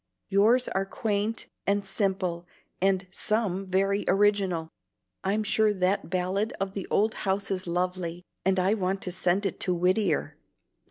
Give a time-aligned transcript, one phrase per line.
[0.29, 2.47] Yours are quaint and simple
[2.81, 4.67] and some very original.
[5.23, 9.45] I'm sure that ballad of the old house is lovely, and I want to send
[9.45, 10.37] it to Whittier.